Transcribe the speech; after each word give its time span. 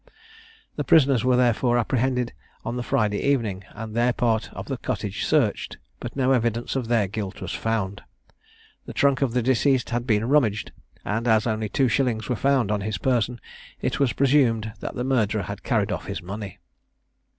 The 0.77 0.83
prisoners 0.83 1.23
were, 1.23 1.35
therefore, 1.35 1.77
apprehended 1.77 2.33
on 2.65 2.75
the 2.75 2.81
Friday 2.81 3.19
evening, 3.19 3.65
and 3.69 3.93
their 3.93 4.13
part 4.13 4.51
of 4.51 4.65
the 4.65 4.77
cottage 4.79 5.25
searched; 5.25 5.77
but 5.99 6.15
no 6.15 6.31
evidence 6.31 6.75
of 6.75 6.87
their 6.87 7.07
guilt 7.07 7.39
was 7.39 7.51
found. 7.53 8.01
The 8.87 8.93
trunk 8.95 9.21
of 9.21 9.33
the 9.33 9.43
deceased 9.43 9.91
had 9.91 10.07
been 10.07 10.27
rummaged; 10.27 10.71
and, 11.05 11.27
as 11.27 11.45
only 11.45 11.69
two 11.69 11.87
shillings 11.87 12.29
were 12.29 12.35
found 12.35 12.71
on 12.71 12.81
his 12.81 12.97
person, 12.97 13.39
it 13.79 13.99
was 13.99 14.13
presumed 14.13 14.73
that 14.79 14.95
the 14.95 15.03
murderer 15.03 15.43
had 15.43 15.61
carried 15.61 15.91
off 15.91 16.07
his 16.07 16.23
money. 16.23 16.57